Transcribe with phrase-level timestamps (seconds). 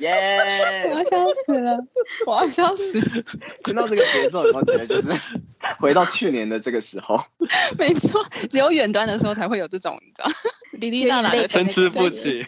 [0.00, 0.84] 耶！
[0.90, 1.78] 我要笑死了，
[2.26, 3.06] 我要笑死了。
[3.64, 5.10] 听到这个节奏，我觉得就是
[5.78, 7.22] 回到去年的这个时候。
[7.78, 10.30] 没错，只有远端的时候才会有这种，你知道，
[10.80, 12.44] 滴滴答答的参差不齐，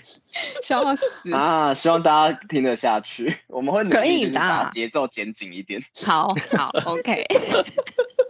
[0.62, 1.72] 笑死啊！
[1.72, 5.82] 希望大家听得下去，我们会努力把节奏剪紧一点。
[6.04, 7.24] 好好，OK。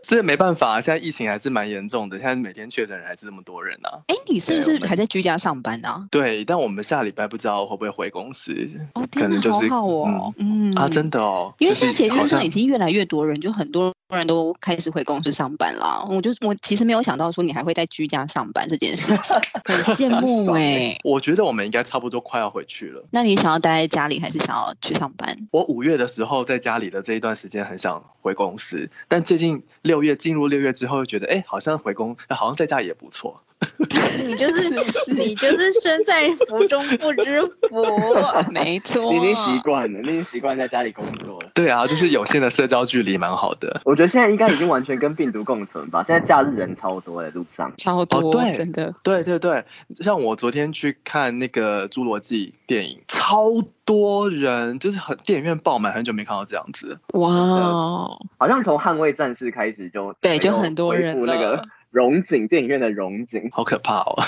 [0.07, 4.01] 这没办法，现在疫情还是蛮严重的，现在每天确诊人还是这么多人啊。
[4.07, 6.07] 哎，你是不是还在居家上班呢？
[6.11, 8.53] 对，但我们下礼拜不知道会不会回公司。
[8.95, 16.07] 哦，天哪，好好哦，嗯啊，真的哦，因为现在节目上已经越来越多人，就很多人都开始回公司上班了。
[16.09, 20.97] 我就我其实没有想到说你还会在居家上班这件事情， 很羡慕哎。
[21.05, 23.05] 我觉得我们应该差不多快要回去了。
[23.11, 25.37] 那你想要待在家里，还是想要去上班？
[25.51, 33.43] 我五月的时候在家里的这一段时间很想回公司，但最近六月进入六月之后，又觉得哎，好像回公，好像在家也不错。
[34.27, 34.71] 你就是
[35.15, 37.85] 你就是身在福中不知福，
[38.53, 39.11] 没错。
[39.13, 41.51] 你已经习惯了，你已经习惯在家里工作了。
[41.55, 43.81] 对啊，就是有限的社交距离蛮好的。
[43.85, 46.05] 我觉得现在应该已经完全跟病毒共存吧。
[46.07, 48.95] 现在假日人超多在路上，超多，哦、对，真的。
[49.03, 49.65] 对对对，
[50.01, 53.47] 像我昨天去看那个《侏罗纪》电影，超
[53.85, 56.97] 多人，就是很电影院爆满，很久没看到这样子。
[57.15, 61.61] 哇，哦，好像从《捍卫战士》开始就对，就很多人那个。
[61.91, 64.17] 荣景电影院的荣景，好可怕哦！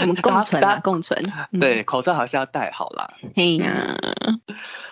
[0.00, 1.18] 我们共存啊，共存。
[1.60, 3.14] 对，口罩还是要戴好啦。
[3.34, 3.96] 嘿呀，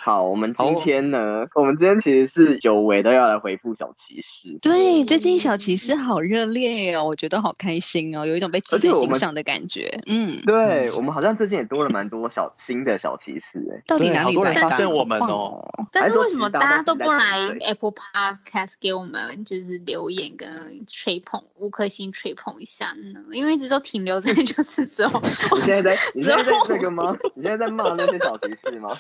[0.05, 4.59] 好，我们今天呢，我们今天其实是久违的要来回复小骑士。
[4.61, 9.99] 对，最近小骑士好热烈哦，我觉得好开心哦，有一种被记在心上的感觉。
[10.05, 14.61] 嗯，对，我们好像最近也多了蛮多小新的小骑士哎，到底哪里来的？
[14.61, 15.67] 发现我们哦。
[15.91, 23.23] 但是为什么大家都不来 Apple Podcast 给我们就是留言跟吹捧五颗星吹捧一下呢？
[23.33, 24.35] 因为一直都停留在。
[24.45, 27.17] 就是之后，你现在在你现在在这个吗？
[27.35, 28.91] 你现在在骂那些小骑士吗？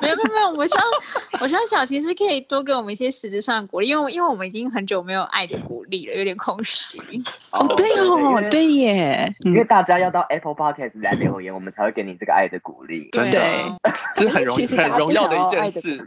[0.00, 0.84] 没 有没有没有，我希望
[1.40, 6.98] 我希望小骑士可以多给我们一些实质上的鼓励，因为因为我们已经很久没有爱的鼓励了，有点空虚。
[7.52, 13.08] 哦，对哦，对耶，因为大家要到 Apple Podcast 来留言，我们才会给你这个爱的鼓励。
[13.12, 13.40] 真的，
[14.14, 16.06] 这是很荣很荣耀的一件事。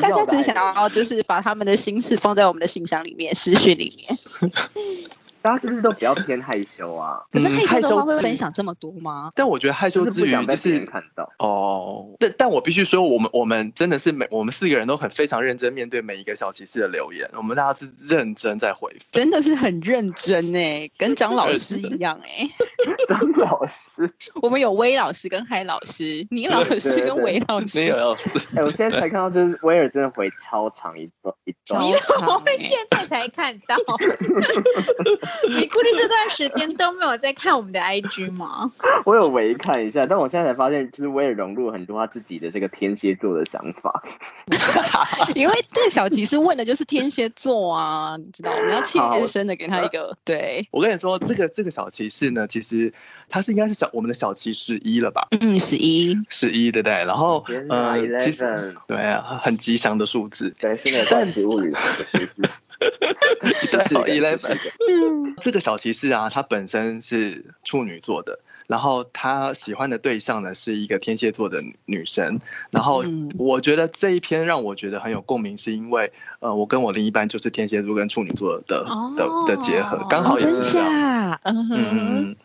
[0.00, 4.52] 大家只想要就是把他们的心事放在我们的信箱里面、私讯里面。
[5.42, 7.20] 大家是不是都比较偏害羞啊？
[7.32, 9.30] 可是害羞的话会分享这么多吗？
[9.34, 12.06] 但我觉得害羞之余就是看到哦。
[12.18, 22.48] 但但我必须说，我们我们真的是每我们四个人都很非常认真面对每一个小骑士的留言，我们大家是认真在回复，真的是很认真哎，跟张老师 一样哎。
[23.08, 24.12] 张老师，
[24.42, 28.38] 我们有威老师跟嗨老师，倪老师跟韦老师，没有老师。
[28.54, 33.76] 哎，我现在才看到，就是威尔真的回超长一段一段，你怎么会现在才看到？
[35.48, 38.70] 你估计这段时间都没有在看我们的 IG 吗？
[39.06, 44.02] 我有微看一下，但我现在才发现，就是我也融入了很多他自己的这个天蝎座的想法。
[45.34, 50.16] 因为这个小骑士问的就是天蝎座啊，你知道，我们要切身的给他一个。
[50.24, 52.92] 对，我跟你说，这个这个小骑士呢，其实
[53.28, 55.26] 他是应该是小我们的小骑士一了吧？
[55.40, 56.92] 嗯，十一，十一，对不对？
[57.04, 61.78] 然后，嗯，其实对啊，很吉祥的数字，对，是那个怪奇物语的
[62.12, 62.42] 数字。
[63.70, 64.58] 对，好，eleven。
[64.88, 72.40] 嗯，这个小骑士啊，他本身是处女座的，然后他喜欢的对象呢是一个天蝎座的女生。
[72.70, 73.04] 然后
[73.38, 76.10] 我觉得这一篇让我觉得很有共鸣，是因为
[76.40, 78.84] 呃，我跟我另一半就是天蝎座跟处女座的
[79.16, 81.40] 的的结合，刚好也是这样。
[81.44, 82.36] 嗯嗯，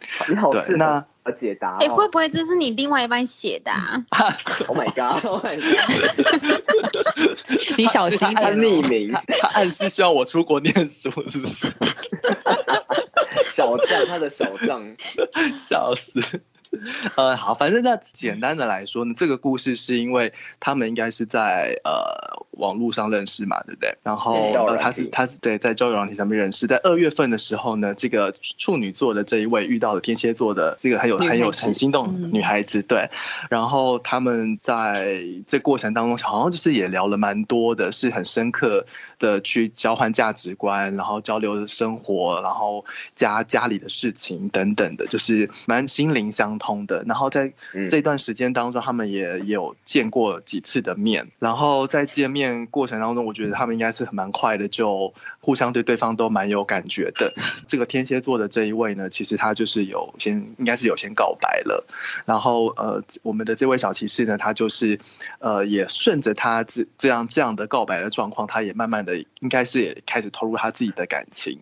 [0.52, 1.04] 对，那。
[1.32, 3.72] 解答哎，会不会这是你另外一半写的？
[4.68, 5.76] Oh my god！Oh my god！
[7.78, 11.68] 你小心点，他匿名，他暗示需要我出国念书，是不是？
[13.52, 14.84] 小账，他的小账，
[15.58, 16.22] 笑死！
[17.16, 23.96] 呃，好，反正那简单的来说呢，这个故事是因为他们应该是在呃网络上认识嘛，对不对？
[24.04, 33.10] 然后呃，他是他是对在交友软体上面认识，在二月份的时候呢，这个处女座的这一位遇到了天蝎座的这个很有很有很心动女孩子，对。
[33.50, 38.86] 然后他们在这过程当中，好像就是也聊了蛮多的，是很深刻
[39.20, 42.84] 的去交换价值观，然后交流生活，然后
[43.14, 46.65] 家家里的事情等等的，就是蛮心灵相通。
[46.66, 47.52] 通的，然后在
[47.88, 57.32] 这段时间当中，他们也有见过几次的面，然后在见面过程当中，我觉得他们应该是很蛮快的，就互相对对方都蛮有感觉的。
[57.68, 61.86] 这个天蝎座的这一位呢，其实他就是有先，应该是有先告白了，
[62.26, 64.98] 然后呃，我们的这位小骑士呢，他就是
[65.38, 71.60] 呃，也顺着他这这样这样的告白的状况，他也慢慢的应该是也开始投入他自己的感情。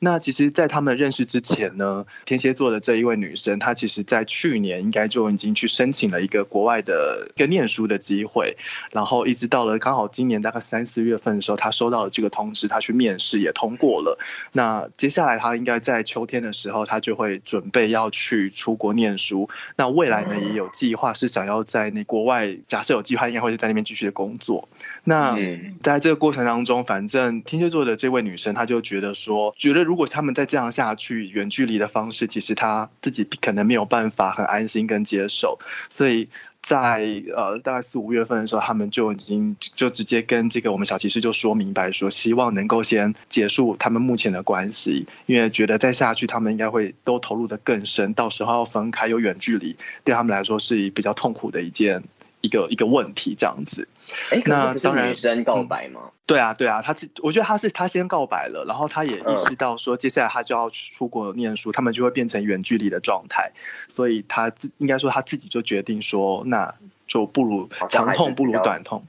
[0.00, 4.45] 那其实，在他们认识之前呢，天蝎座的这一位女生，她其实在去。
[4.46, 8.56] 去年应该就已经去申请了一个国外的一个念书的机会，
[8.92, 14.16] 然后一直到了刚好今年大概三四月份的时候，他收到了这个通知，他去面试也通过了。
[14.52, 19.48] 那接下来他应该在秋天的时候，他就会准备要去出国念书。
[19.76, 24.68] 那未来呢，也有计划是想要在那国外，假设有计划，应该会是在那边继续的工作。
[25.02, 25.36] 那
[25.82, 34.35] 在这个过程当中，反正天蝎座的这位女生，她就觉得说，觉得如果他们再这样下去，远距离的方式，其实她自己可能没有办法。
[34.36, 36.28] 很安心跟接受，所以
[36.62, 49.74] 在呃大概四五月份的时候，他们就已经就直接跟这个我们小骑士就说明白说，希望能够先结束他们目前的关系，因为觉得再下去他们应该会都投入的更深，到时候要分开有远距离，
[50.04, 52.02] 对他们来说是比较痛苦的一件。
[52.40, 53.86] 一个一个问题这样子，
[54.30, 56.00] 哎、那当然女生告白吗？
[56.04, 63.50] 嗯、对啊，对啊，他自我觉得他是他先告白了，然后他也意识到说接下来他就要出国念书，他们就会变成远距离的状态，
[63.88, 66.72] 所以他自应该说他自己就决定说，那
[67.06, 69.04] 就不如长痛不如短痛，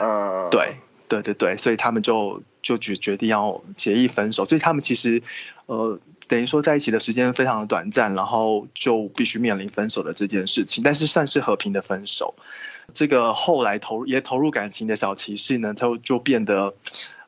[0.00, 0.74] 嗯，对
[1.08, 5.22] 对对对，所以他们就就决决定要协议分手，所以他们其实
[5.66, 5.98] 呃。
[6.30, 12.32] 等于说在一起的时间非常的短暂，然后就必须面临分手的这件事情，但是算是和平的分手。
[12.94, 16.72] 这个后来投入也投入感情的小骑士呢，他就变得，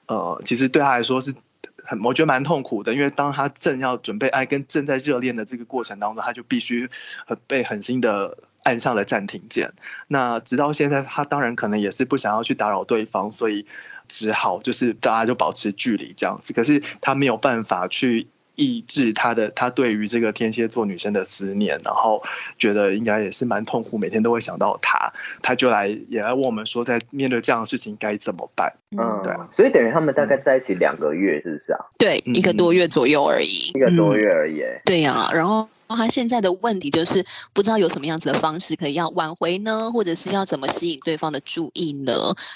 [0.06, 1.34] 呃，其实对他来说是
[1.82, 6.88] 很，我觉得蛮痛苦的，因为当他正要准备爱跟正在热恋的这个过程当中，他就必须
[7.26, 9.72] 很被狠心的按上了暂停键。
[10.06, 13.66] 那直到现在，他当然可能也是不想要去打扰对方，所以
[14.06, 16.52] 只好就是大家就保持距离这样子。
[16.52, 18.28] 可是他没有办法去。
[18.56, 22.22] 抑制他的他对于这个天蝎座女生的思念，然后
[22.58, 28.72] 觉得应该也是蛮痛苦，每天都会想到她，他就来也来问我们说，在面对这样的事情该怎么办？
[28.90, 31.78] 嗯，对，啊所以等于他们大概在一起两个月，是不是啊？
[31.98, 34.62] 对，一个多月左右而已，一个多月而已。
[34.84, 35.68] 对呀，然后。
[35.96, 42.12] 他现在的问题就是不知道有什么样子的方式可以要挽回呢，或者是要怎么吸引对方的注意呢？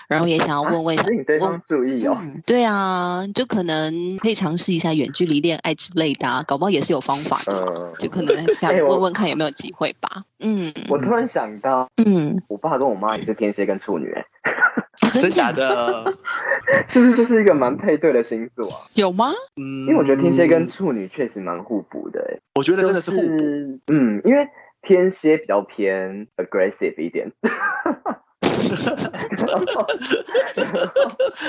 [0.08, 2.16] 然后也想要问问，吸引对方注意哦。
[2.46, 7.52] 对啊，就可能可以尝试一下远距离恋爱之类的，啊，搞不好也是有方法的。
[7.66, 10.22] 嗯，就可能 想问问看有没有机会吧。
[10.40, 14.14] 嗯，我突然想到，嗯，我爸跟我妈也是天蝎跟处女。
[15.12, 16.16] 真的假的？
[16.88, 18.76] 是不是就是一个蛮配对的星座啊？
[18.94, 19.32] 有吗？
[19.56, 22.20] 嗯，因为我觉得天蝎跟处女确实蛮互补的。
[22.30, 23.36] 哎，我觉得真的是互补。
[23.36, 24.46] 就是，嗯，因为
[24.82, 27.30] 天蝎比较偏 aggressive 一点。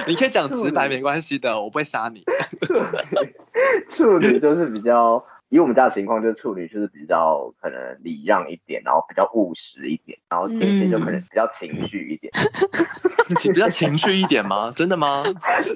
[0.08, 2.24] 你可以讲直白没关系的，我不会杀你。
[3.96, 5.24] 处女就是比较。
[5.50, 12.32] 以我们家的情况，就是处女就是比较可能礼让一点，然后比较务实一点，然后天蝎就可能比较情绪一点，
[13.30, 14.72] 嗯、比较情绪一点吗？
[14.76, 15.24] 真的吗？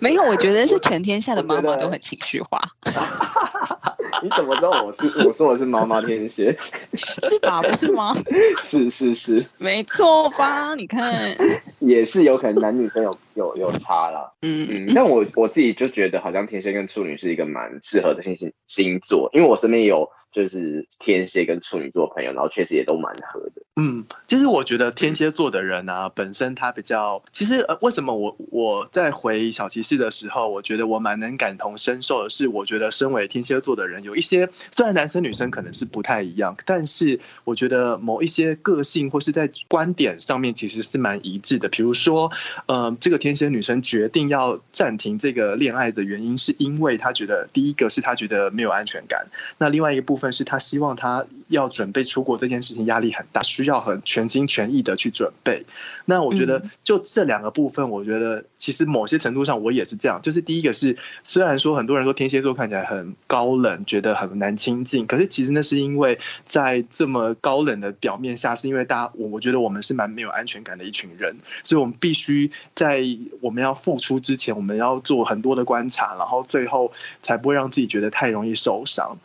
[0.02, 2.60] 没有，我觉得是全天下的妈妈都很情绪化。
[4.22, 6.56] 你怎么知道我是 我说我是妈妈天蝎？
[6.94, 7.62] 是吧？
[7.62, 8.14] 不是吗？
[8.62, 10.76] 是是是，没错吧？
[10.76, 11.34] 你看，
[11.80, 14.30] 也是有可能男女生有有有差啦。
[14.42, 19.58] 嗯嗯，但我我自己就觉得好像天蝎跟处女是一个蛮适合的星星星座，因为我。
[19.62, 23.62] 身边有就是天蝎跟处女座朋友，然后确实也都蛮合的。
[23.78, 41.70] 嗯，就是我觉得天蝎座的人啊，本身他比较，其实呃，为什么我我在回小骑士的时候，我觉得我蛮能感同身受的是，我觉得身为天蝎座的人，有一些虽然男生女生可能是不太一样，但是我觉得某一些个性或是在观点上面其实是蛮一致的。
[41.70, 42.30] 比如说，
[42.68, 49.26] 呃，这个天蝎女生决定要暂停这个恋爱的原因，是因为她觉得第一个是她觉得没有安全感。
[49.58, 55.66] 那另外一个部分是他希望他要准备出国这件事情压力很大，需要很全心全意的去准备。
[56.04, 60.20] 那我觉得就这两个部分，我觉得其实某些程度上我也是这样。
[60.22, 73.02] 就是第一个是，虽然说很多人说天蝎座看起来很高冷，觉得很难亲近，可是其实那是因为在这么高冷的表面下，是因为大家我我觉得我们是蛮没有安全感的一群人，所以我们必须在
[73.40, 79.16] 我们要付出之前，我们要做很多的观察，然后最后才不会让自己觉得太容易受伤。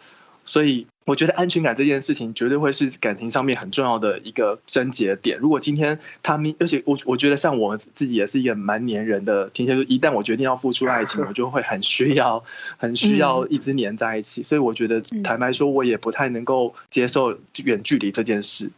[0.47, 5.37] 所以我觉得安全感这件事情绝对会是感情上面很重要的一个症结点。
[5.39, 12.43] 如果今天他们，而且我我觉得像我自己也是一个蛮黏人的天蝎座，一旦我决定要付出爱情，我就会很需要，
[12.77, 14.43] 很需要一直黏在一起。
[14.43, 18.71] 所以我觉得坦白说，我也不太能够接受远距离这件事。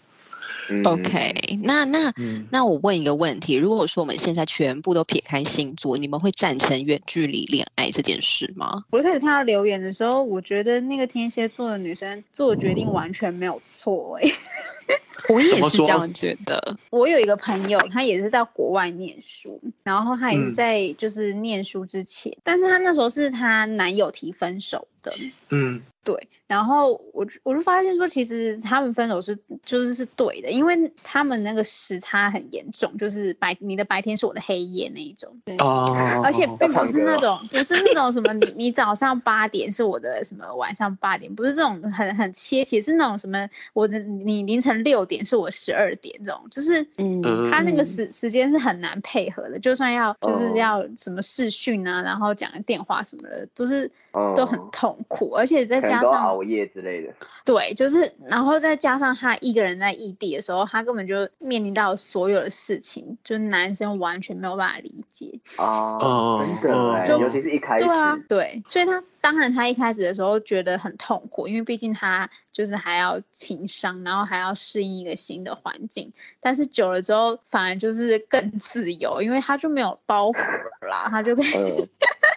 [0.85, 8.85] OK，那那、嗯、那我问一个问题：如果说我们现在全部都撇开星座，你们会赞成远距离恋爱这件事吗？
[8.91, 14.35] 我一开始看到留言的时候，我觉得那个天蝎座的女生做的决定完全没有错哎、欸。
[15.29, 16.77] 我也是这样觉得。
[16.91, 25.15] 我有一个朋友，他也是在国外念书，然后他也是在就是念书之前，嗯、但是他那时候是他男友提分手的。
[25.51, 25.83] 嗯。
[26.05, 53.91] 对，然后我我就发现说，其实他们分手是就是是对的，因为他们那个时差很严重，就是白你的白天是我的黑夜那一种，对，哦、而且并不是那种 不是那种什么你你早上八点是我的什么晚上八点，不是这种很很切切，是那种什么我的你凌晨六点是我十二点这种，就是嗯，他那个时时间是很难配合的，就算要就是要什么视讯啊，然后讲个电话什么的，都、就是
[54.37, 56.29] 都很痛苦，而且再加上。
[56.29, 57.15] 熬夜之类的，
[57.47, 65.41] 对，就是，然后再加上他一个人在异地的时候，他根本就面临到所有的事情，就男生完全没有办法理解。
[65.57, 69.03] 哦，真的，就尤其是一开始，对啊，对，所以他。
[69.21, 76.13] 当然，他一开始的时候觉得很痛苦，因为毕竟他就是还要情商，然后还要适应一个新的环境。
[76.41, 81.71] 但是久了之后，反而就是更自由，因为他就没有包袱了啦，他就可以、呃、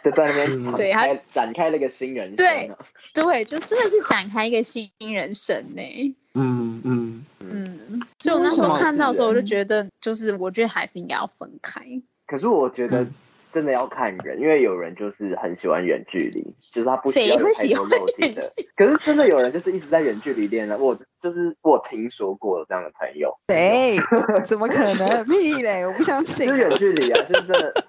[0.03, 2.35] 就在那边 对他展开了一个新人生。
[2.35, 2.71] 对
[3.13, 6.15] 对，就真的是展开一个新人生呢。
[6.33, 8.01] 嗯嗯嗯。
[8.19, 11.81] 所以我那时候看到的时候，我就觉得，就是我觉得还是应该要分开。
[12.25, 13.07] 可是我觉得。
[13.53, 18.41] 真的要看人，因为有人就是很喜欢远距离，就是他不需要有太多肉体的。
[18.75, 23.37] 可是真的有人就是一直在远距离恋爱，我就是我听说过有这样的朋友。
[23.47, 23.97] 谁？
[24.45, 25.23] 怎么可能？
[25.25, 25.85] 屁嘞！
[25.85, 26.47] 我不相信。
[26.49, 27.85] 就是远距离啊，就是真的。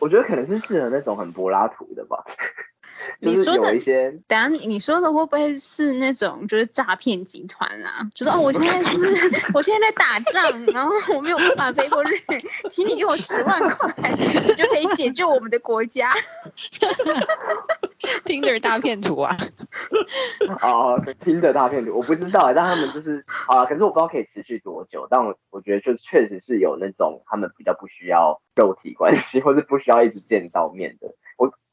[0.00, 2.24] 我觉得可能是适合那种很柏拉图的吧。
[3.20, 3.72] 你说的，
[4.26, 8.08] 等下你你说的会不会是那种就是诈骗集团啊？
[8.14, 12.14] 就是哦，我现在就是我现在在打仗，然后我没有办法飞过去，
[12.68, 16.12] 请你给我十万块，你就可以解救我们的国家。
[18.24, 19.36] 听着大骗徒啊！
[20.62, 31.08] 哦，听着大骗徒，我不知道，但他们就是啊，可是我不知道可以持续多久，但我我觉得就确实是有那种他们比较不需要肉体关系，或是不需要一直见到面的。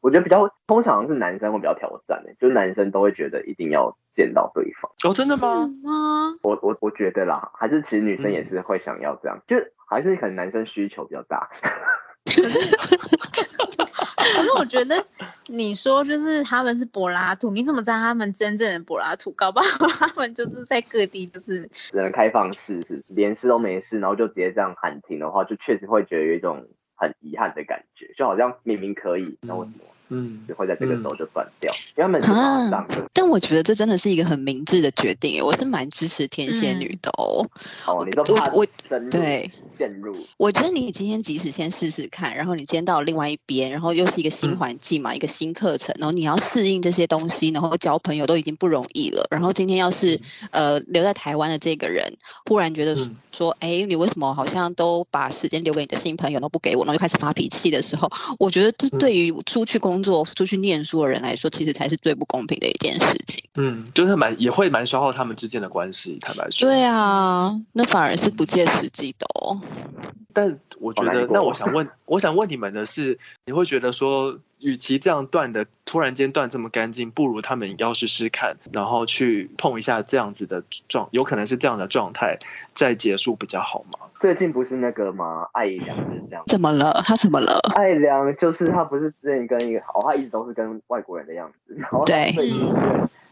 [0.02, 0.12] 我。
[0.12, 4.92] 我觉得比较通常是男生会比较挑战的，就是男生都会觉得一定要见到对方。
[5.10, 5.66] 哦，真的吗？
[5.82, 6.38] 吗？
[6.44, 9.56] 我我我觉得啦，还是其实女生也是会想要这样，嗯、就
[9.88, 11.50] 还是可能男生需求比较大。
[12.26, 12.78] 可是，
[14.36, 15.02] 可是我觉得
[15.48, 19.32] 你说就是他们是柏拉图，你怎么知道他们真正的柏拉图？
[19.32, 26.68] 搞不好他们就是在各地就是人开放式，是连试都没试，然后就直接这样喊停的话，就确实会觉得有一种
[27.02, 29.80] 很遗憾的感觉，就好像明明可以，那为什么？
[30.12, 33.10] 嗯，就会在这个时候就断掉，嗯、因为他们是这样的。
[33.14, 37.48] 但我觉得这真的是一个很明智的决定，我是蛮支持天蝎女的哦。
[37.88, 38.66] 嗯、哦，你都怕我
[39.10, 40.16] 对陷入。
[40.38, 49.26] 我觉得你今天即使先试试看，然后你今天到另外一边，然后又是一个新环境嘛，嗯、一个新课程，然后你要适应这些东西，然后交朋友都已经不容易了。
[49.32, 50.16] 然后今天要是、
[50.52, 52.06] 嗯、呃留在台湾的这个人，
[52.48, 52.96] 忽然觉得
[53.32, 63.44] 说，哎、嗯，你为什么好像都把时间留给你的新朋友都不给我，然后就开始发脾气的时候，我觉得这对于出去工作、出去念书的人来说，其实才是最不公平的一件事情。
[63.56, 66.68] 嗯，就是蛮也会蛮消耗他们之间的关系，坦白说。
[66.68, 69.60] 对啊，那反而是不切实际的哦。
[70.34, 82.38] 但我觉得，那我想问，我想问你们的是，你会觉得说，与其这样断的，突然间断这么干净，不如他们要试试看，然后去碰一下这样子的状，有可能是这样的状态，
[82.76, 83.98] 再结束比较好吗？
[84.20, 85.48] 最近不是那个吗？
[85.54, 86.44] 艾良是这样。
[86.48, 87.02] 怎么了？
[87.06, 87.58] 他怎么了？
[87.76, 92.36] 艾良就是他，不是之前跟一个，哦，他一直都是跟外国人的样子，然后对。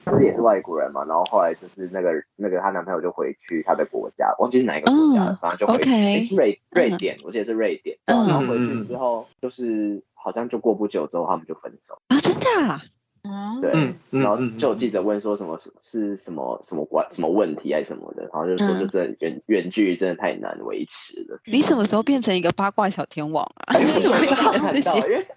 [0.10, 7.98] 他是也是外国人嘛，然后后来就是那个那个她男朋友就回去他的国家，忘记是哪一个国家了，反正就回去、欸、是瑞瑞典，我记得是瑞典。
[8.06, 12.80] 然后回去之后，就是好像就过不久之后他们就分手啊，真的？
[13.22, 21.38] 啊对，然后就有记者问说什么是什么什么关什么问题还是什么的，然后就说就真远远距离真的太难维持了。
[21.44, 23.78] 你什么时候变成一个八卦小天王啊？
[23.78, 25.28] 因为我看到， 因为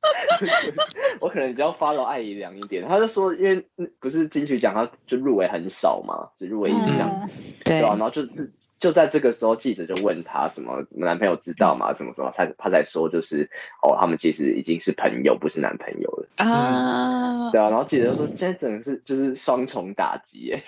[1.20, 3.64] 我可能比较 follow 艾怡良一点，他就说因为
[3.98, 7.28] 不是金曲奖，他就入围很少嘛，只入围一项，
[7.64, 7.90] 对吧？
[7.90, 8.52] 然后就是。
[8.80, 11.92] 就在这个时候，记者就问他什么男朋友知道吗？
[11.92, 13.48] 什么什么，他他才说就是
[13.82, 17.50] 哦，他们其实已经是朋友，不是男朋友了啊。
[17.52, 20.62] 对啊，然后记者就说现在整个是就是双重打击，哎，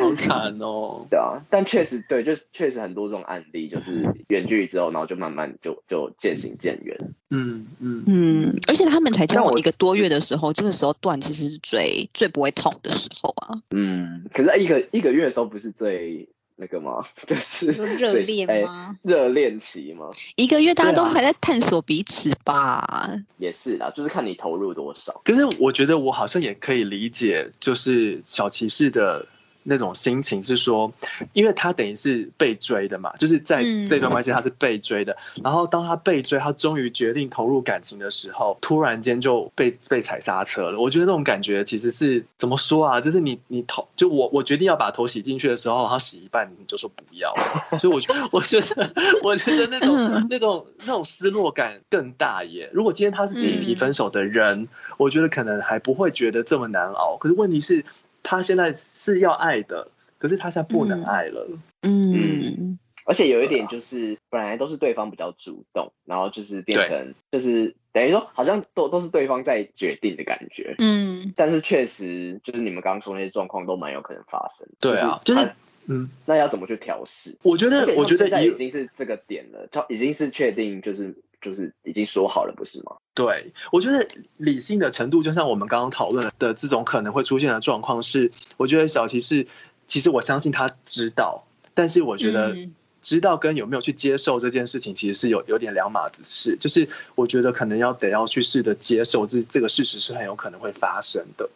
[0.00, 1.06] 好惨哦。
[1.10, 6.96] 对啊，但确实对，就确实很多这种案例，就是远距离之后，然后就慢慢就就渐行渐远。
[7.30, 13.62] 嗯嗯嗯，而且他们才交往一个多月的时候，这个时候断其实是最最不会痛的时候啊。
[13.70, 16.28] 嗯，可是一个一个月的时候不是最。
[16.60, 17.06] 那个吗？
[17.24, 18.96] 就是热恋吗？
[19.02, 20.10] 热恋期吗？
[20.34, 22.54] 一个月大家都还在探索彼此吧。
[22.80, 25.20] 啊、也是啦，就是看你投入多少。
[25.24, 29.24] 可是我觉得我好像也可以理解，就是小骑士的。
[29.68, 30.90] 那种心情是说，
[31.34, 40.80] 因为他等于是被追的嘛，就是在这段关系他是被追的，嗯、然后当他被追，他终于决定投入感情的时候，突然间就被被踩刹车了。
[40.80, 42.98] 我觉得那种感觉其实是怎么说啊？
[42.98, 47.30] 就是你你头就我我决定要把头洗进去的时候，然后洗一半你就说不要，
[47.78, 52.70] 所以我觉得 我觉得我觉得那种、嗯、那种那种失落感更大耶。
[52.72, 57.18] 如果今天他是自己提分手的人，嗯、我觉得可能还不会觉得这么难熬。
[57.20, 57.84] 可是问题是。
[58.28, 61.48] 他现在是要爱的，可是他现在不能爱了。
[61.80, 70.74] 嗯，嗯，而且有一点就是，本来都是对方比较主动，然后就是变成就是等于说，好像都都是对方在决定的感觉。
[70.76, 74.68] 嗯，但是确实就是你们刚刚说那些状况都蛮有可能发生。
[74.78, 75.50] 对啊，就是
[75.86, 77.34] 嗯，那要怎么去调试？
[77.40, 81.16] 我觉得，我觉得已经是这个点了，就已经是确定就是。
[81.40, 82.96] 就是已经说好了，不是吗？
[83.14, 89.46] 对，我觉得理性的程度，就像我们刚刚讨论的这种可能会出现的状况是，我觉得小琪是
[89.86, 91.42] 其实我相信他知道，
[91.74, 92.56] 但是我觉得
[93.00, 96.56] 知道跟有没有去接受这件事情，其实是有有点两码子事。
[96.58, 101.48] 就是我觉得可能要得要去试着接受这这个事实是很有可能会发生的，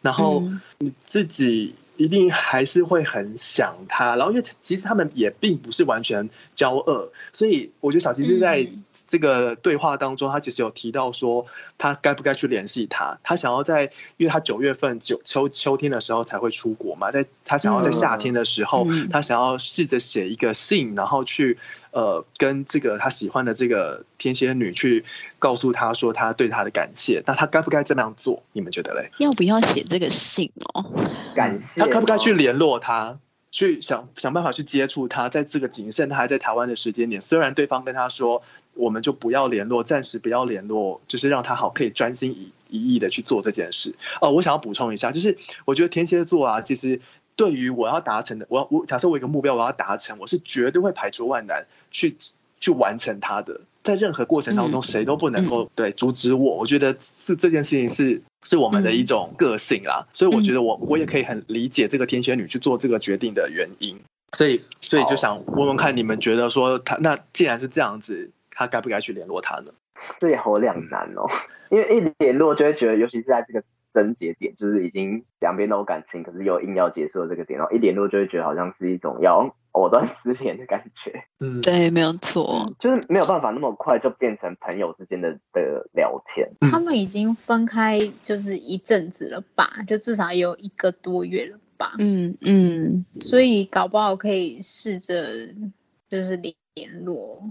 [0.00, 0.42] 然后
[0.78, 1.74] 你自己。
[2.02, 8.66] 一定还是会很想他，然后因为其实他们也并不是完全交恶，所以我觉得小琪是在
[9.06, 11.46] 这个对话当中，他其实有提到说
[11.78, 13.84] 他该不该去联系他，他想要在，
[14.16, 21.56] 因为他九月份九秋秋天的时候才会出国嘛，在他想要在夏天的时候，他想要试着写一个信，然后去。
[21.92, 25.04] 呃，跟这个他喜欢的这个天蝎女去
[25.42, 28.40] 告诉他说他对他的感谢，那他该不该这样做？
[28.52, 29.10] 你们觉得嘞？
[29.18, 30.84] 要不要写这个信哦？
[31.34, 33.18] 感谢他该不该去联络他，
[33.50, 38.40] 去想想办法去接触他，在这个谨慎他还在台湾的时间点，虽然对方跟他说
[38.74, 43.92] 我们就不要联络，暂时不要联络，就是让他好可以专心一一意的去做这件事。
[44.20, 47.00] 哦，我想要补充一下，就是我觉得天蝎座啊，其实。
[47.34, 52.14] 对于我要达成的，我要我假设我一个目标我要达成，我是绝对会排除万难去
[52.60, 53.58] 去完成它的。
[53.82, 56.56] 在任何过程当中，谁都不能够、嗯、对阻止我。
[56.56, 63.98] 我觉得是这件事情是是我们的一种个性啦，嗯、所以我觉得我我也可以很理解这个天蝎女去做这个决定的原因。
[64.34, 69.66] 所以所以就想问问看，你们觉得说他那既然是这样子，他该不该去联络他呢？
[70.18, 71.26] 这也好两难哦，
[71.70, 73.62] 因为一联络就会觉得，尤其是在这个。
[73.94, 81.24] 症结点就是已经两边都有感情，可是又硬要结束的这个点，然后一联络就会觉得好像是一种要藕断丝连的感觉。
[81.40, 86.48] 嗯，对，没有错，就是没有办法那么快就变成朋友之间的的聊天。
[86.60, 91.94] 他们已经分开就是一阵子了吧，就至少也有一个多月了吧。
[91.98, 95.24] 嗯嗯，所以搞不好可以试着
[96.08, 97.42] 就是联联络，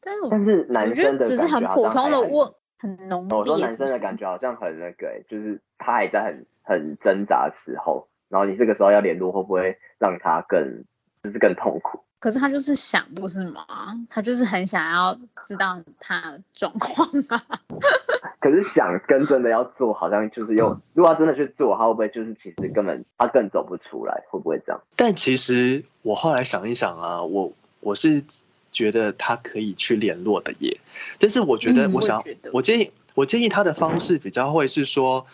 [0.00, 2.52] 但是我但是男生的只是很普通的问。
[2.82, 3.36] 很浓烈。
[3.36, 10.86] 我说男生的感觉好像很那个、欸，就是他还在很很挣扎的时候，然后你这个时候要联络，会不会让他更
[11.22, 12.00] 就是更痛苦？
[12.18, 13.64] 可是他就是想，不是吗？
[14.08, 17.60] 他就是很想要知道他的状况啊。
[18.38, 24.22] 可是想跟真的要做，好像就是又如果他真的去做，他会不会就是其实根本他更走不出来？
[24.30, 24.80] 会不会这样？
[24.96, 28.22] 但其实我后来想一想啊，我我是。
[28.72, 30.80] 觉得他可以去联络的耶，
[31.18, 35.26] 但是我觉得，我想，我建议，我建议他的方式比较会是说，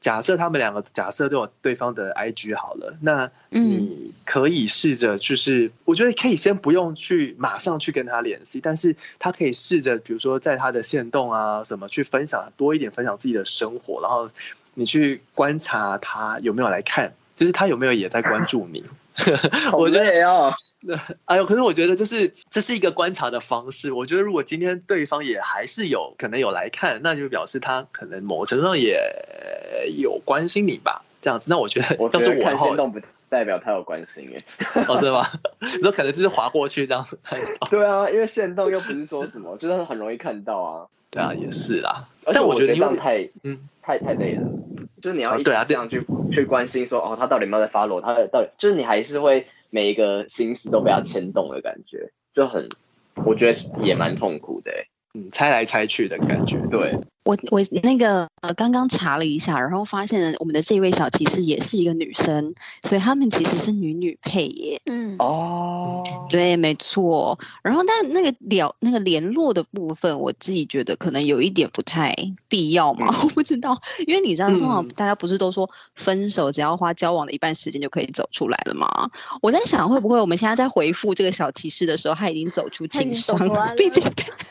[0.00, 14.30] 假设他们两个假设都有对方的 IG 好了，那你可以试着，就是我觉得可以先不用去马上去跟他联系，但是他可以试着，比如说在他的线动啊什么去分享多一点，分享自己的生活，然后
[14.72, 18.82] 你去观察他有没有来看，就是他有没有也在关注你。
[19.76, 20.50] 我觉得也要。
[21.26, 23.92] 哎呦，可是我觉得就是这是一个观察的方式。
[23.92, 28.98] 我觉得如果今天对方也还是有可能有来看，那就表示他可能某程度上也
[29.98, 31.04] 有关心你吧。
[31.22, 34.38] 这样子，那我觉得，我觉得看限动不代表他有关心耶。
[34.88, 35.26] 哦，对吗？
[35.60, 37.18] 你说可能就是划过去这样子。
[37.70, 40.86] 对啊，因为限动又不是说什么，就是很容易看到啊。
[41.10, 42.08] 对啊，也是啦。
[42.24, 44.48] 但我觉得这样太，嗯，太太累了。
[45.00, 48.00] 就是你要一直这样去去关心说，哦，他到底有没有在 follow？
[48.00, 49.46] 他到底就是你还是会。
[49.72, 52.68] 每一个心思都被他牵动的感觉，就很，
[53.24, 54.72] 我觉得也蛮痛苦的，
[55.14, 56.92] 嗯，猜来猜去的感觉，对。
[57.24, 64.80] 我我那个呃刚刚查了一下，然后发现我们的这位小骑士也是一个女生，所以他们其实是女女配耶。
[64.86, 67.38] 嗯哦，对，没错。
[67.62, 72.14] 然后但那个聊那个联络的部分，我自己觉得可能有一点不太
[72.48, 78.88] 必要嘛，我不知道，因为你知道，通常大家不是都说分手只要花交往的一半时间就可以走出来了吗？
[79.42, 84.02] 我在想会不会我们现在在回复这个小骑士的时候，他已经走出情伤了，毕竟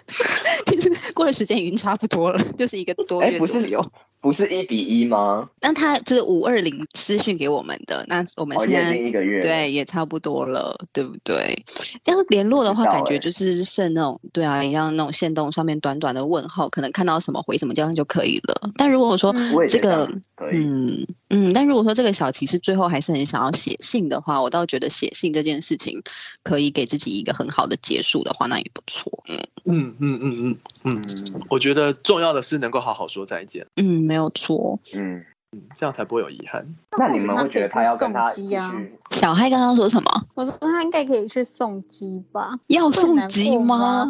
[0.68, 2.40] 其实过的时间已经差不多了。
[2.60, 3.82] 就是一个多月左右。
[3.82, 4.09] 不是
[4.50, 5.50] 一比一吗？
[5.62, 11.58] 那他这是五二零私讯给我们的，那我们现在、哦、一个月对也差不多了，对不对？
[12.04, 18.70] 这样联络的话，感觉就是剩那种对啊，一样那种线动上面短短的问号，可能看到什么回什么这样就可以了。
[18.76, 19.34] 但如果说
[19.70, 20.06] 这个
[20.52, 26.02] 嗯嗯，但如果说这个小骑士最后还是很想要写信的话，我倒觉得写信这件事情
[26.44, 29.12] 可以给自己一个很好的结束的话，那也不错。
[29.28, 31.02] 嗯嗯嗯嗯嗯嗯，
[31.50, 33.66] 我觉得重要的是能够好好说再见。
[33.78, 34.09] 嗯。
[34.10, 36.66] 没有错，嗯嗯，这样才不会有遗憾。
[36.98, 38.74] 那你们会觉得他要跟他送机啊？
[39.12, 40.26] 小嗨刚刚说什么？
[40.34, 42.58] 我说他应该可以去送机吧？
[42.66, 44.08] 要送机吗？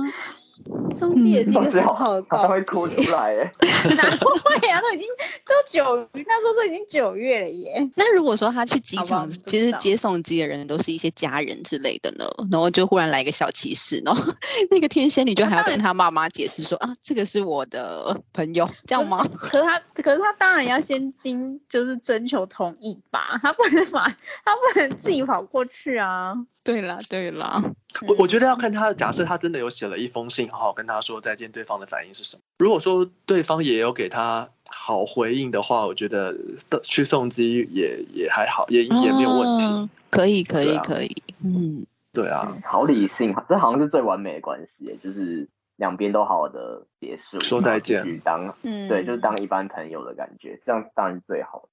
[0.93, 3.52] 送机也是一个很好的告别，他会哭出来耶。
[3.95, 4.82] 哪会啊？
[4.82, 5.08] 都已经
[5.45, 7.89] 都九，那时候都已经九月了耶。
[7.95, 14.34] 那如果说他去机场，其实接送机的人都是一些家人之类的呢，然后就忽然来一个小骑士，然后
[14.72, 19.26] 那个天仙女就还要跟他妈妈解释说啊，这个是我的朋友，这样吗？
[19.39, 24.08] 可是他，可是他当然要先经就是征求同意吧，他不能把，
[24.43, 26.34] 他不能自己跑过去啊。
[26.63, 27.63] 对啦，对啦，
[28.08, 32.41] 我我觉得要看他，假设他真的有写了一封信，好好跟他说再见，对方的反应是什么？
[32.60, 36.36] 如果说对方也有给他好回应的话，我觉得
[36.84, 39.65] 去送机也也还好，也也没有问题。
[39.65, 41.15] 嗯、可以，可以，可以。
[41.43, 45.47] 嗯，对啊，好理性，这好像是最完美的关系，就是
[45.78, 51.69] 两边都好好的结束，说再见，当嗯，对，就是当一般朋友的感觉，这样当然是最好的。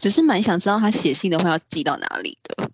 [0.00, 2.68] 只是蛮想知道他写信的话要寄到哪里的，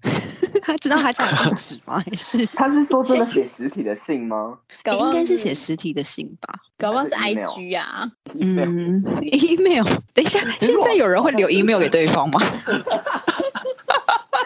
[0.61, 1.99] 他 知道他家地址吗？
[2.05, 4.59] 还是他是说真的写实体的信吗？
[4.85, 9.85] 应该是写实体的信吧，搞不好是 IG 啊，嗯， email。
[10.15, 12.41] 等一下，现在有人会留 email 给对方吗？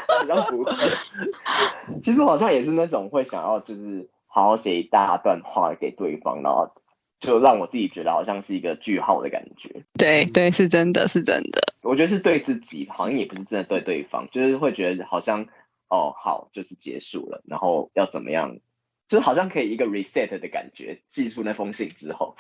[0.09, 0.73] 好像不会。
[2.03, 6.73] 其实我好像也是那种会想要就是好好写一大段话给对方，然后。
[7.21, 9.83] 就让我自己觉得好像是一个句号的感觉。
[9.97, 11.63] 对对，是真的，是真的。
[11.81, 15.47] 我觉得是对自己，好像也不是真的对对方，就是会觉得好像
[15.89, 18.57] 哦，好，就是结束了，然后要怎么样，
[19.09, 20.99] 就是好像可以一个 reset 的感觉。
[21.09, 22.37] 寄出那封信之后，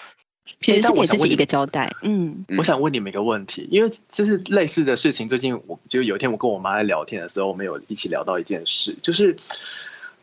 [0.60, 1.90] 其实是给自己一个交代。
[2.02, 9.36] 嗯，我想问你们一个问题，因为就是类似的事情，最近我就有一天我跟我妈在聊天的时候，我们有一起聊到一件事，就是。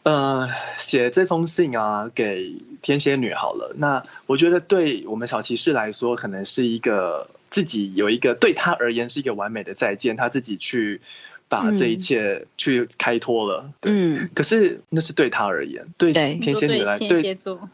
[0.04, 3.72] 呃，写这封信啊，给天蝎女好了。
[3.78, 11.00] 那我觉得对我们小骑士来说，可能是一个自己有一个对他而言是一个完美的再见，他自己去
[11.52, 13.70] 把这一切去开脱了。
[13.82, 14.28] 嗯，对。
[14.34, 17.70] 可是那是对他而言，对天蝎女来，对天蝎座，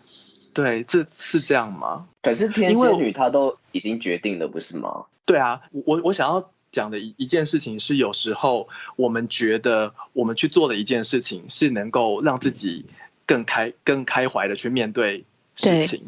[0.53, 2.07] 对，这是这样吗？
[2.23, 5.05] 可是天蝎女她都已经决定了，不是吗？
[5.25, 6.51] 对啊，我我想要。
[6.69, 12.85] 讲的一一件事情是，有时候我们觉得我们去做的一件事情是能够让自己
[13.25, 15.23] 更开、更开怀的去面对
[15.55, 16.03] 事情，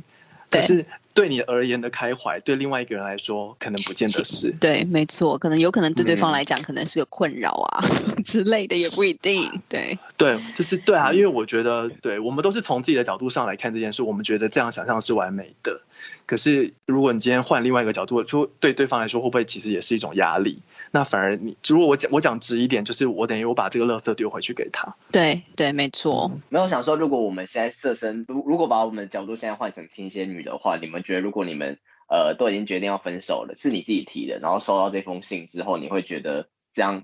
[0.52, 4.52] 可是对你而言的开怀，对另外一个人来说可能不见得是。
[4.60, 9.50] 对，没错，可能有可能对对方来讲可能是个困扰啊、嗯、 之类的，也不一定。
[9.68, 15.82] 对，对，就是对啊，因为我觉得，对我们都是从自己的角度上来看这件事，我们觉得这样想象是完美的。
[16.26, 20.62] 可是，如果你今天换另外一个角度，就对对方来说，会不会其实也是一种压力？
[20.92, 24.96] 那反而你，如果我讲我讲直一点，就是我等于我把这个垃圾丢回去给他。
[25.12, 26.32] 对对，没错。
[26.50, 31.78] 没有想说，如果我们现在设身，如如果把我们的角度现在换成天蝎女的话，你们觉得，如果你们
[32.10, 37.04] 呃都已经决定要分手了，是你自己提的，然后收到这封信之后，你会觉得这样？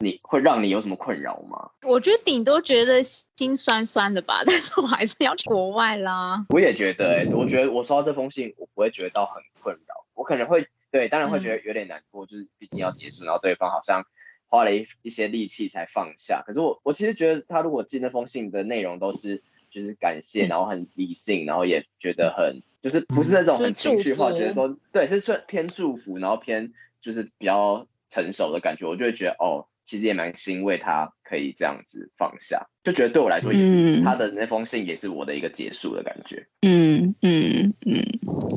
[0.00, 1.70] 你会让你有什么困扰吗？
[1.82, 6.44] 我觉得顶多觉得心酸酸的吧， 但是我还是要去国外啦。
[6.48, 14.04] 我也觉得、欸，我觉得我收到这封信，我不会觉得到很困扰，我可能会对，当然会觉得有点难过，嗯、就是毕竟要结束，然后对方好像
[14.46, 16.44] 花了一一些力气才放下。
[16.46, 29.66] 可是我我其实觉得他如果寄那封信的内容都是就是感谢，然后很理性，然后也觉得很就是不是那种很情绪化，觉得说对是算偏祝福，然后偏就是比较成熟的感觉，我就会觉得哦。
[29.84, 36.46] 其实也蛮欣慰，他可以这样子放下，就觉得对我来说也是他的那封信也是我的一个结束的感觉。
[36.62, 38.02] 嗯嗯嗯，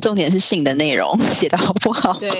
[0.00, 2.18] 重点是信的内容写的好不好？
[2.18, 2.30] 对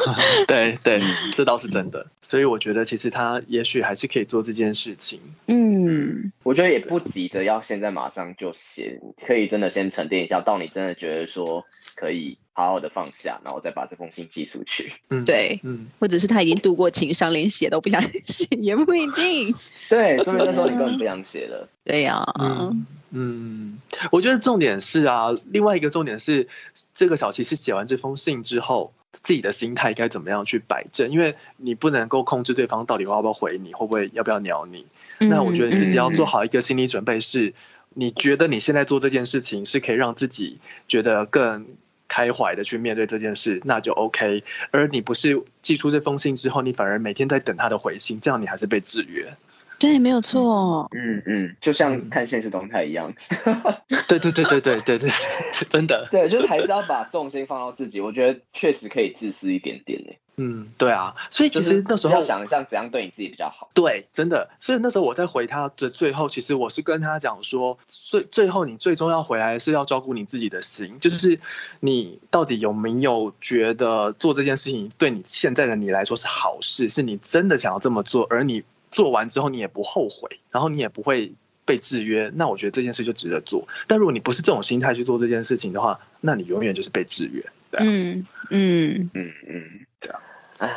[0.46, 1.00] 对对，
[1.32, 2.06] 这倒是真的。
[2.22, 5.20] 所以我觉得其实他也许还是可以做这件事情。
[5.46, 11.64] 嗯，我觉得也不急着要现在马上就写，可以真的先沉淀一下，到你真的觉得说
[11.96, 12.36] 可以。
[12.56, 14.92] 好好的放下，然后再把这封信寄出去。
[15.10, 19.52] 嗯，对，嗯，或者是他已经度过情伤，连写都不想写，也不一定。
[19.90, 21.68] 对，说明那时候你根本不想写了。
[21.84, 23.78] 对呀、啊，嗯嗯，
[24.12, 26.48] 我觉得重点是啊，另外一个重点是，
[26.94, 34.86] 这个小琪是写完这封信之后，自己的心态该怎么样去摆正，因为你不能够控制对方到底要不要回你，会不会要不要鸟你。
[35.18, 37.52] 嗯、那我觉得你自己要做好一个心理准备，是
[37.94, 41.66] 你觉得你现在做这件事情是可以让自己觉得更。
[42.14, 44.44] 开怀的去面对这件事，那就 OK。
[44.70, 49.36] 而你不是寄出这封信之后，你反而每天在等他的回信，这样你还是被制约。
[49.80, 50.88] 对，没有错。
[50.92, 53.12] 嗯嗯，就像看现实动态一样。
[54.06, 55.10] 对对对对对对对，
[55.68, 56.06] 真的。
[56.12, 58.00] 对，就是还是要把重心放到自己。
[58.00, 60.20] 我觉得确实可以自私一点点诶。
[60.36, 63.70] 嗯，对啊，所以其实那时候要想一下怎样对你自己比较好。
[63.72, 64.48] 对，真的。
[64.58, 71.38] 所以那时候我在回他的最后，其实我是跟他讲说，最最后你最终要回来是要照顾你自己的心，就是
[71.78, 81.32] 你到底有没有觉得做这件事情对你现在的你来说是好事，是你真的想要这么做，而你做完之后你也不后悔，然后你也不会
[81.64, 83.66] 被制约，那我觉得这件事就值得做。
[83.86, 87.44] 但如果你不是这种心态去做这件事情的话，那你永远就是被制约。
[87.76, 87.90] 对啊。
[87.90, 89.86] 嗯嗯嗯嗯。
[90.58, 90.72] 唉，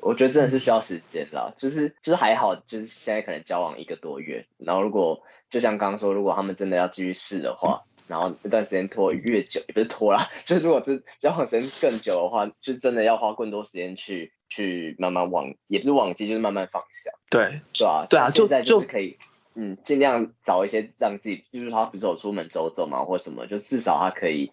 [0.00, 17.10] 我觉得真的是需要时间啦，就是就是还好，就是现在可能交往一个多月，然后如果就像刚刚说，如果他们真的要继续试的话，然后那段时间拖越久，也不是拖啦， 就是如果这交往时间更久的话，就真的要花更多时间去去慢慢忘，也不是忘记，就是慢慢放下。
[17.28, 19.18] 对，对啊，对啊，现在就是可以，
[19.54, 24.50] 嗯，尽量找一些让自己，就是他比如说我出门走走嘛，或什么，就至少他可以，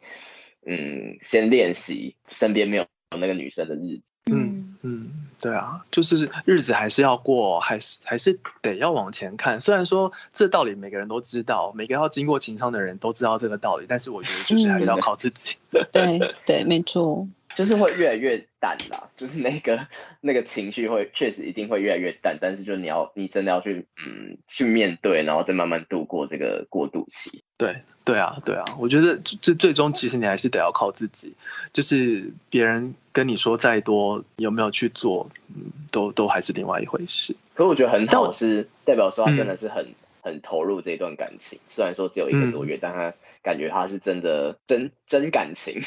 [0.67, 2.85] 嗯，先练习身边没有
[3.17, 4.03] 那个女生的日子。
[4.29, 9.57] 嗯嗯，对啊，就是日子还是要过，还是还是得要往前看。
[9.57, 15.55] 虽然说这道理每个人都知道，每个要经过情伤的人都知道这个道理，但是我觉得就是还是要靠自己。
[15.71, 19.87] 嗯、对对，没错，就是会越来越淡啦，就是那个
[20.21, 27.43] 那个情绪会确实一定会越来越淡，但是就你要你真的要去嗯去面对，然后再慢慢度过这个过渡期。
[27.57, 27.75] 对。
[28.07, 31.35] 对啊，对啊，我觉得这最终其实你还是得要靠自己，
[31.73, 37.35] 就是别人跟你说再多，有没有去做，嗯，都都还是另外一回事。
[37.53, 39.95] 可是我觉得很好，是代表说他真的是很、嗯、
[40.27, 45.81] 很投入这段感情，虽然说只有一个多月，嗯、但他感觉他是真的真真感情。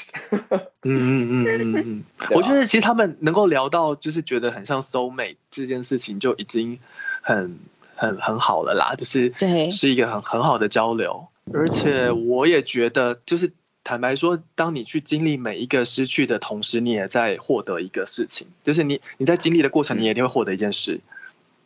[0.83, 6.79] 嗯嗯嗯嗯 嗯，我觉得其实他们能够聊到，就是觉得很像 soul mate 这件事情，就已经
[7.21, 7.59] 很
[7.95, 11.27] 很很好了啦，就是对，是一个很很好的交流。
[11.53, 13.53] 而且我也觉得，就是
[13.85, 20.99] 坦白说，当你去经历每一个失去的同时，你也在获得一个事情，就是你你在经历的过程，你也一定会获得一件事。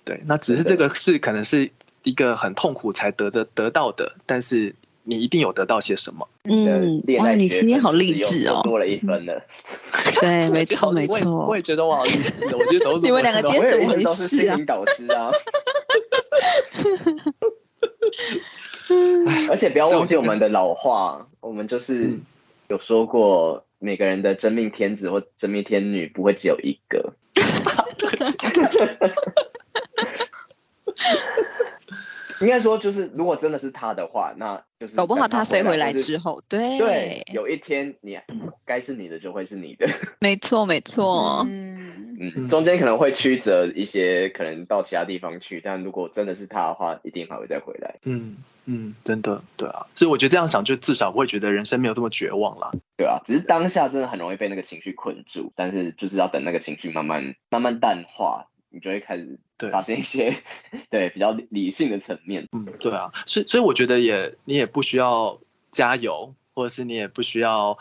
[0.05, 1.71] 对，那只是这个事可能是
[2.05, 6.29] 一个很痛苦才得的得到的，但是你一定有得到些什么。
[6.45, 9.43] 嗯，哇，你今天好励志哦，多了一分了。
[10.21, 14.57] 对，没错 没错，我也觉得我好励志，我觉得你们两个今天怎么回事啊？
[14.67, 15.33] 导师啊。
[19.49, 22.19] 而且不要忘记我们的老话，我们就是
[22.69, 27.15] 有说过，每个人的真命天子或真命天女不会只有一个。
[32.45, 38.19] 应该说，就是如果真的是他的话，那就是搞不好他飞回来之后，对对，有一天你
[38.65, 39.89] 该是你的就会是你的。
[40.21, 41.45] 没错，没错。
[41.49, 47.97] 嗯嗯，中间可能会曲折一些，可能到其他地方去，但如果真的是他的话，一定还会再回来。
[48.05, 49.87] 嗯嗯，真的，对啊。
[49.95, 52.71] 所以我觉得这样想，就至少不会觉得人生没有这么绝望啦。
[52.97, 58.47] 对啊，只是当下真的很容易被那个情绪困住，但是就是要等那个情绪慢慢慢慢淡化。
[58.71, 59.39] 你就会开始
[59.71, 60.35] 发生一些，
[60.91, 62.47] 对比较理性的层面。
[62.53, 65.39] 嗯，对啊，所以所以我觉得也你也不需要
[65.71, 67.77] 加油，或者是你也不需要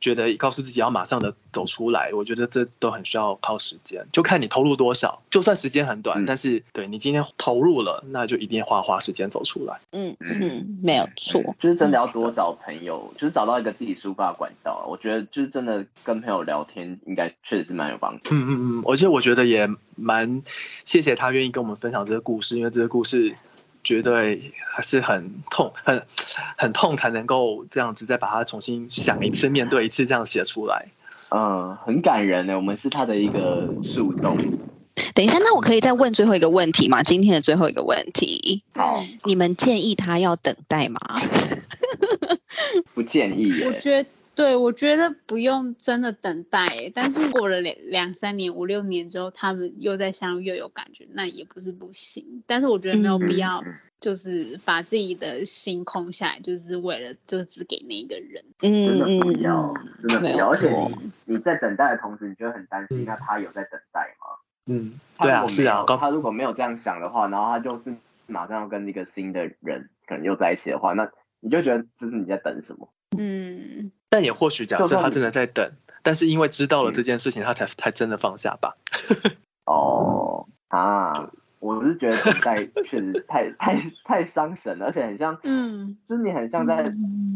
[0.00, 2.10] 觉得告诉自己要马上的走出来。
[2.14, 5.20] 我觉得这都很需要靠时间，就看你投入多少。
[5.30, 9.80] 就算时间很短，嗯、但是对你今天投入了，那就一定要花花时间走出来。
[9.92, 14.84] 嗯嗯，没有错，就是真的要多找朋友，就是找到一个自己抒发的管道。
[14.88, 18.34] 我觉得就是真的跟朋友聊天，应该确实是蛮有帮助。
[18.34, 20.42] 嗯嗯嗯，而且我觉得也蛮
[20.84, 23.34] 谢谢他愿意跟我们分享这个故事，因为这个故事。
[23.84, 26.02] 绝对还是很痛，很
[26.56, 30.86] 很痛，才能够这样子再把它重新想一次，面对一次，这样写出来。
[31.30, 32.56] 嗯，很感人呢。
[32.56, 34.36] 我们是他的一个树洞。
[35.14, 37.02] 等一下，那我可以再问最后一个问题吗？
[37.02, 38.62] 今天的最后一个问题。
[38.74, 41.00] 好，你们建议他要等待吗？
[42.94, 43.66] 不建议耶。
[43.66, 44.08] 我觉得。
[44.34, 52.42] 对，我觉得不用真的等待，但是过了两两三年、五六年之后，他们又再相遇，又有感觉，那也不是不行。
[52.46, 53.62] 但是我觉得没有必要，
[54.00, 58.42] 就是把自己的心空下来，就是为了就只给那一个人。
[58.62, 60.48] 嗯，真的不要，真的不要。
[60.48, 64.26] 而且你你在等待的同时，你就会很担心，那他有在等待吗？
[64.66, 65.84] 嗯，对啊，是啊。
[66.00, 67.94] 他如果没有这样想的话，然后他就是
[68.26, 72.88] 马上要跟一个新的人可能又在一起的话，那你就觉得这是你在等什么？
[73.18, 73.92] 嗯。
[74.12, 75.72] 但也或许假设他真的在等，
[76.02, 78.76] 但是因为知道了这件事情，他才才真的放下吧。
[79.64, 82.56] 哦啊，我是觉得等待
[82.90, 86.84] 确实太太太伤神了，而且很像，嗯，就是你很像在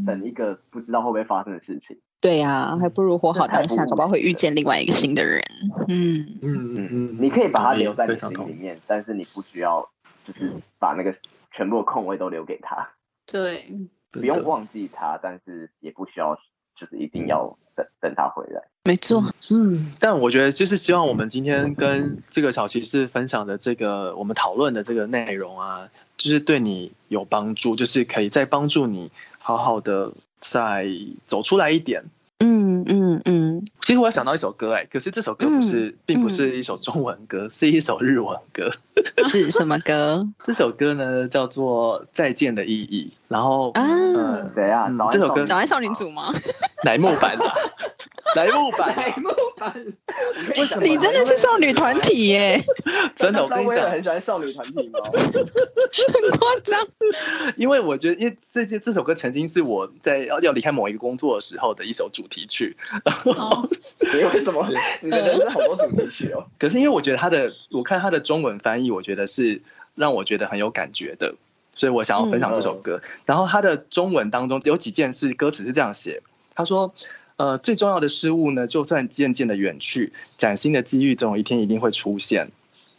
[0.05, 1.99] 等一个不知道会不会发生的事情。
[2.21, 5.43] 对呀，还不如活好当下，搞不好会遇见另外一个新的人。
[5.89, 9.89] 嗯嗯嗯嗯，你可以把他留在你心里面，但是你不需要
[10.27, 11.17] 就是把那个
[11.53, 12.87] 全部的空位都留给他。
[13.25, 13.65] 对，
[14.11, 16.39] 不用忘记他，但是也不需要。
[16.79, 30.87] 就是一定要等等他回来，没错，嗯，但我觉得就是希望我们今天跟这个小骑士分享的这个我们讨论的这个内容啊，就是对你有帮助，就是可以再帮助你好好的再
[31.27, 32.05] 走出来一点。
[32.39, 38.71] 嗯嗯嗯，其实我想到一首歌哎，可是这首歌不是，嗯、并不是一首中文歌，嗯、 是一首日文歌。
[39.29, 40.23] 是什么歌？
[40.45, 43.83] 这首歌呢叫做《再见的意义》，然后啊，
[44.55, 44.89] 谁啊？
[45.11, 46.33] 这首歌早安少女组吗？
[46.85, 47.45] 乃木坂的。
[48.37, 49.73] 乃木坂， 乃木坂，
[50.59, 50.83] 为什么？
[50.87, 52.63] 你真的是少女团体耶！
[53.17, 55.01] 真的，我跟你讲，很喜欢少女团体吗？
[55.03, 56.87] 很夸张。
[57.57, 62.77] 因为我觉得，因为这些这首歌曾经是我在要要离开某一个工作的时候的一首主题曲。
[63.25, 64.69] 你为什么？
[65.01, 66.45] 你的人生好多主题曲哦。
[66.59, 69.63] 可是因为我觉得他的，我看他的中文翻译，我觉得是
[69.95, 71.35] 让我觉得很有感觉的，
[71.75, 73.01] 所以我想要分享这首歌。
[73.25, 76.21] 然后它的中文当中有几件事，歌词是这样写，
[76.55, 76.93] 他说。
[77.37, 82.51] 呃，最重要的事物呢，就算渐渐的远去，崭新的机遇总有一天一定会出现。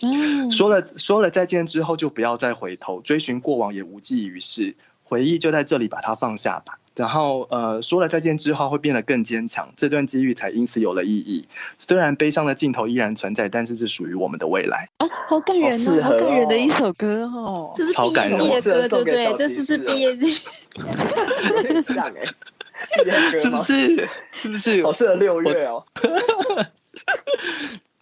[0.04, 6.78] 嗯，说了说了再见之后，就不要再回头，追寻过往也无济于事，回忆就在这里，把它放下吧。
[6.96, 11.44] 然后，呃，说了再见之后会变得更坚强，这段机遇才因此有了意义。
[11.80, 14.88] 虽然悲伤的尽头依然存在，但是是属于我们的未来。
[14.98, 19.34] 啊，好感人哦，好感人的一首歌哦，这是毕业季的歌，对不对？
[19.36, 20.42] 这是是毕业季。
[23.40, 24.08] 是不是？
[24.34, 24.84] 是不是？
[24.84, 25.84] 好适合六月哦。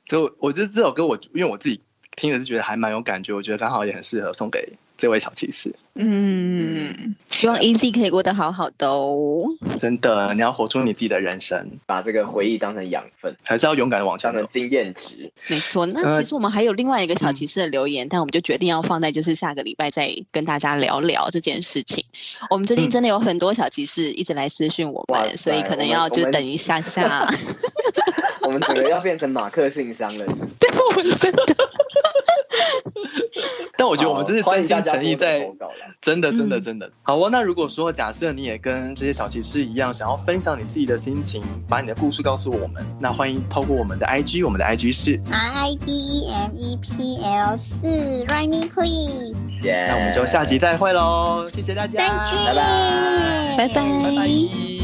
[0.06, 1.82] 就我觉得这首歌，我因为我自己
[2.16, 5.74] 听了是觉得还蛮有感觉，我觉得刚好也很适合送给这位小骑士。
[5.98, 9.46] 嗯，希望 EZ 可以过得好好的哦。
[9.78, 14.38] 真的，你要活出你自己的人生，把这个回忆当成养分，还是要勇敢的往前走。
[14.38, 15.32] 当成经验值。
[15.48, 22.04] 没错，那其实我们还有另外一个小骑士的留言，嗯、但我们就决定要放在就是下个礼拜再跟大家聊聊这件事情。
[22.50, 27.26] 我们最近真的有很多小骑士一直来私讯我们，嗯、所以可能要就等一下下。
[28.42, 30.60] 我们整个要变成马克信箱了，是不是？
[30.60, 31.56] 对，我们真的。
[33.78, 35.40] 但我觉得我们真是真心诚意在，
[36.02, 36.90] 真的，真的，真的。
[37.04, 49.36] 好哦，那如果说假设你也跟这些小骑士一样，想要分享你自己的心情，把你的故事告诉我们，那欢迎透过我们的 IG，我们的 IG 是 R I D E M E P L 四，Write me please。
[49.64, 54.75] 那我们就下集再会喽，谢谢大家，再见，拜拜，拜拜。